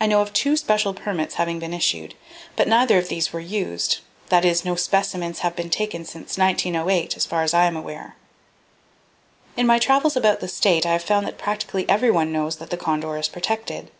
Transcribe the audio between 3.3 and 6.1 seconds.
were used; that is, no 'specimens' have been taken